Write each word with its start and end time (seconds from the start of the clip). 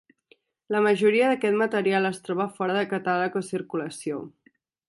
La 0.75 0.79
majoria 0.85 1.27
d'aquest 1.33 1.59
material 1.59 2.11
es 2.11 2.19
troba 2.29 2.49
fora 2.57 2.79
de 2.81 2.85
catàleg 2.97 3.41
o 3.43 3.47
circulació. 3.55 4.23